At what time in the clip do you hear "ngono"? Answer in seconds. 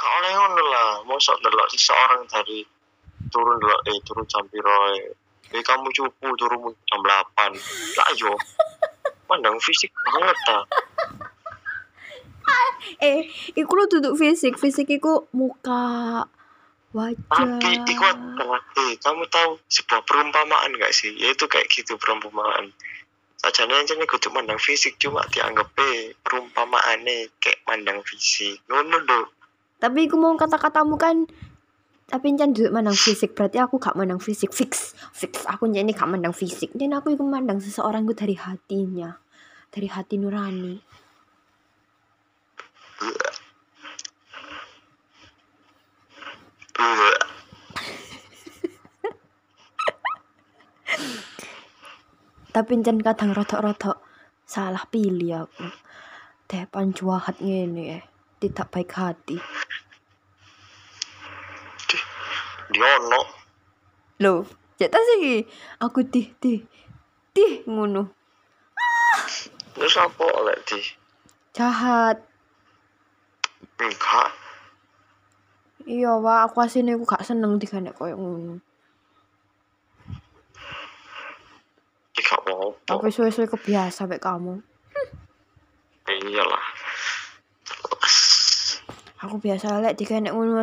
0.32-0.62, 28.66-28.96, 67.66-68.06, 78.14-78.62, 90.32-90.56